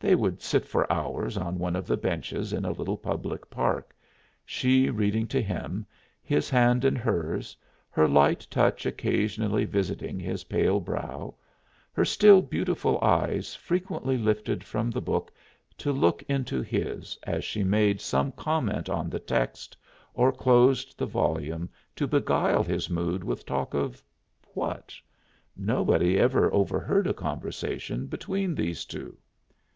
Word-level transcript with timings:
They 0.00 0.14
would 0.14 0.42
sit 0.42 0.66
for 0.66 0.92
hours 0.92 1.38
on 1.38 1.58
one 1.58 1.74
of 1.74 1.86
the 1.86 1.96
benches 1.96 2.52
in 2.52 2.66
a 2.66 2.72
little 2.72 2.98
public 2.98 3.48
park, 3.48 3.96
she 4.44 4.90
reading 4.90 5.26
to 5.28 5.40
him, 5.40 5.86
his 6.22 6.50
hand 6.50 6.84
in 6.84 6.94
hers, 6.94 7.56
her 7.88 8.06
light 8.06 8.46
touch 8.50 8.84
occasionally 8.84 9.64
visiting 9.64 10.20
his 10.20 10.44
pale 10.44 10.78
brow, 10.78 11.34
her 11.94 12.04
still 12.04 12.42
beautiful 12.42 12.98
eyes 13.02 13.54
frequently 13.54 14.18
lifted 14.18 14.62
from 14.62 14.90
the 14.90 15.00
book 15.00 15.32
to 15.78 15.90
look 15.90 16.22
into 16.24 16.60
his 16.60 17.18
as 17.22 17.42
she 17.42 17.64
made 17.64 17.98
some 17.98 18.30
comment 18.32 18.90
on 18.90 19.08
the 19.08 19.18
text, 19.18 19.74
or 20.12 20.32
closed 20.32 20.98
the 20.98 21.06
volume 21.06 21.66
to 21.96 22.06
beguile 22.06 22.62
his 22.62 22.90
mood 22.90 23.24
with 23.24 23.46
talk 23.46 23.72
of 23.72 24.02
what? 24.52 24.94
Nobody 25.56 26.18
ever 26.18 26.52
overheard 26.52 27.06
a 27.06 27.14
conversation 27.14 28.06
between 28.06 28.54
these 28.54 28.84
two. 28.84 29.16